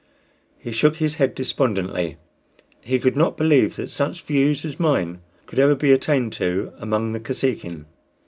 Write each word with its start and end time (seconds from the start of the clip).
He 0.57 0.71
shook 0.71 0.95
his 0.95 1.17
head 1.17 1.35
despondently; 1.35 2.17
he 2.81 2.97
could 2.97 3.15
not 3.15 3.37
believe 3.37 3.75
that 3.75 3.91
such 3.91 4.23
views 4.23 4.65
as 4.65 4.79
mine 4.79 5.21
could 5.45 5.59
ever 5.59 5.75
be 5.75 5.91
attained 5.93 6.33
to 6.33 6.73
among 6.79 7.11
the 7.11 7.19
Kosekin. 7.19 7.85